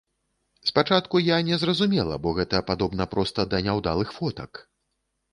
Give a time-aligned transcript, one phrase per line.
[0.67, 4.51] Спачатку я не зразумела, бо гэта падобна проста да няўдалых фотак!